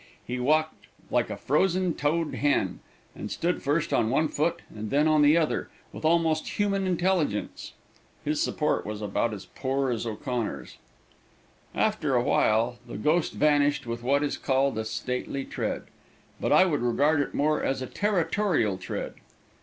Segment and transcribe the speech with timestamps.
[0.25, 2.79] He walked like a frozen toed hen,
[3.15, 7.73] and stood first on one foot and then on the other, with almost human intelligence.
[8.25, 10.77] His support was about as poor as O'Connor's.
[11.75, 15.83] After awhile the ghost vanished with what is called a stately tread,
[16.39, 19.13] but I would regard it more as a territorial tread.